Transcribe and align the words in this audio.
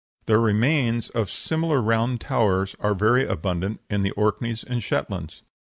The 0.25 0.39
remains 0.39 1.09
of 1.09 1.29
similar 1.29 1.79
round 1.79 2.21
towers 2.21 2.75
are 2.79 2.95
very 2.95 3.23
abundant 3.27 3.81
in 3.87 4.01
the 4.01 4.09
Orkneys 4.17 4.63
and 4.63 4.81
Shetlands. 4.81 5.43